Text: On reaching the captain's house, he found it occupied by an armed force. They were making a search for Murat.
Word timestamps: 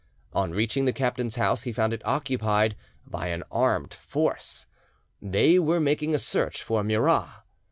On 0.33 0.49
reaching 0.49 0.85
the 0.85 0.93
captain's 0.93 1.35
house, 1.35 1.61
he 1.61 1.71
found 1.71 1.93
it 1.93 2.01
occupied 2.05 2.75
by 3.05 3.27
an 3.27 3.43
armed 3.51 3.93
force. 3.93 4.65
They 5.21 5.59
were 5.59 5.79
making 5.79 6.15
a 6.15 6.17
search 6.17 6.63
for 6.63 6.83
Murat. 6.83 7.29